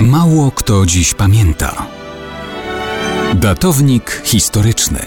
[0.00, 1.86] Mało kto dziś pamięta.
[3.34, 4.98] Datownik historyczny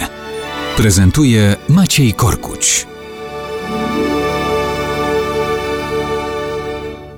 [0.77, 2.87] prezentuje Maciej Korkuć.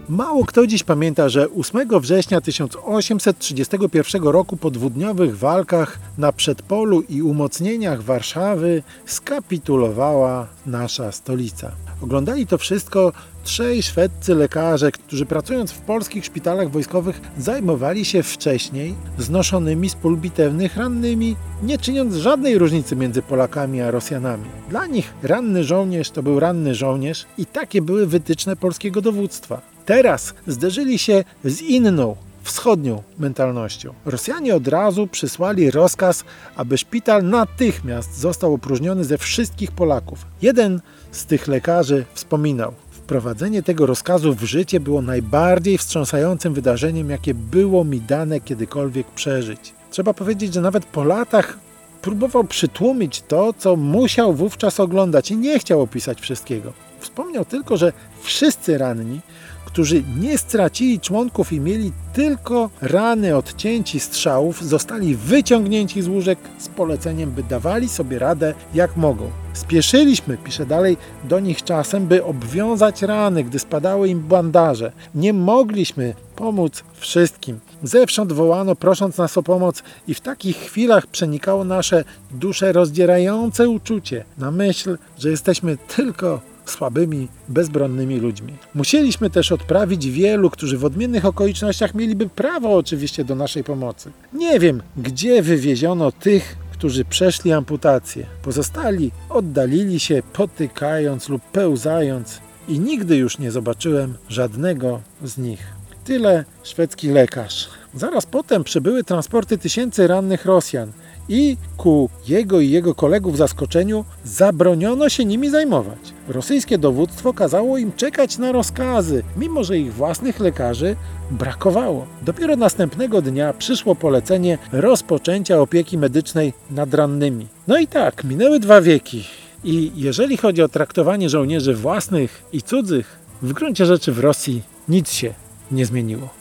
[0.09, 7.21] Mało kto dziś pamięta, że 8 września 1831 roku po dwudniowych walkach na przedpolu i
[7.21, 11.71] umocnieniach Warszawy skapitulowała nasza stolica.
[12.01, 13.13] Oglądali to wszystko
[13.43, 20.17] trzej szwedzcy lekarze, którzy pracując w polskich szpitalach wojskowych zajmowali się wcześniej znoszonymi z pól
[20.17, 24.45] bitewnych rannymi, nie czyniąc żadnej różnicy między Polakami a Rosjanami.
[24.69, 29.61] Dla nich ranny żołnierz to był ranny żołnierz i takie były wytyczne polskiego dowództwa.
[29.85, 33.93] Teraz zderzyli się z inną, wschodnią mentalnością.
[34.05, 36.23] Rosjanie od razu przysłali rozkaz,
[36.55, 40.25] aby szpital natychmiast został opróżniony ze wszystkich Polaków.
[40.41, 47.33] Jeden z tych lekarzy wspominał: Wprowadzenie tego rozkazu w życie było najbardziej wstrząsającym wydarzeniem, jakie
[47.33, 49.73] było mi dane kiedykolwiek przeżyć.
[49.89, 51.57] Trzeba powiedzieć, że nawet po latach
[52.01, 56.73] próbował przytłumić to, co musiał wówczas oglądać i nie chciał opisać wszystkiego.
[56.99, 59.19] Wspomniał tylko, że wszyscy ranni
[59.65, 66.39] którzy nie stracili członków i mieli tylko rany od cięci strzałów, zostali wyciągnięci z łóżek
[66.57, 69.29] z poleceniem, by dawali sobie radę jak mogą.
[69.53, 74.91] Spieszyliśmy, pisze dalej, do nich czasem, by obwiązać rany, gdy spadały im bandaże.
[75.15, 77.59] Nie mogliśmy pomóc wszystkim.
[77.83, 84.25] Zewsząd wołano, prosząc nas o pomoc, i w takich chwilach przenikało nasze dusze rozdzierające uczucie
[84.37, 88.53] na myśl, że jesteśmy tylko słabymi, bezbronnymi ludźmi.
[88.73, 94.11] Musieliśmy też odprawić wielu, którzy w odmiennych okolicznościach mieliby prawo oczywiście do naszej pomocy.
[94.33, 98.25] Nie wiem, gdzie wywieziono tych, którzy przeszli amputację.
[98.43, 105.67] Pozostali oddalili się, potykając lub pełzając i nigdy już nie zobaczyłem żadnego z nich.
[106.03, 107.80] Tyle szwedzki lekarz.
[107.93, 110.91] Zaraz potem przybyły transporty tysięcy rannych Rosjan
[111.29, 115.99] i ku jego i jego kolegów zaskoczeniu zabroniono się nimi zajmować.
[116.27, 120.95] Rosyjskie dowództwo kazało im czekać na rozkazy, mimo że ich własnych lekarzy
[121.31, 122.07] brakowało.
[122.21, 127.47] Dopiero następnego dnia przyszło polecenie rozpoczęcia opieki medycznej nad rannymi.
[127.67, 129.23] No i tak, minęły dwa wieki.
[129.63, 135.11] I jeżeli chodzi o traktowanie żołnierzy własnych i cudzych, w gruncie rzeczy w Rosji nic
[135.11, 135.33] się
[135.71, 136.40] nie zmieniło.